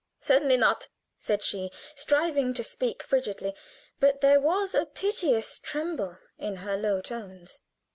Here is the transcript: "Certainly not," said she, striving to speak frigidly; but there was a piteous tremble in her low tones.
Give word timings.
"Certainly 0.19 0.57
not," 0.57 0.89
said 1.19 1.43
she, 1.43 1.69
striving 1.93 2.55
to 2.55 2.63
speak 2.63 3.03
frigidly; 3.03 3.53
but 3.99 4.21
there 4.21 4.39
was 4.39 4.73
a 4.73 4.87
piteous 4.87 5.59
tremble 5.59 6.17
in 6.39 6.55
her 6.65 6.75
low 6.75 7.01
tones. 7.01 7.59